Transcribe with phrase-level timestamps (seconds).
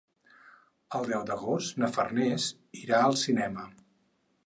[0.99, 2.51] El deu d'agost na Farners
[2.83, 3.73] irà al cinema.